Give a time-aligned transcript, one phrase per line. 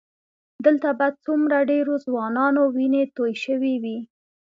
[0.65, 3.97] دلته به څومره ډېرو ځوانانو وینې تویې شوې وي.